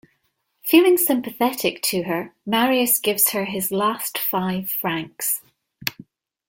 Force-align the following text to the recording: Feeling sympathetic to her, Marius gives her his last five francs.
Feeling 0.65 0.97
sympathetic 0.97 1.83
to 1.83 2.01
her, 2.05 2.33
Marius 2.43 2.97
gives 2.97 3.29
her 3.33 3.45
his 3.45 3.69
last 3.71 4.17
five 4.17 4.67
francs. 4.71 5.43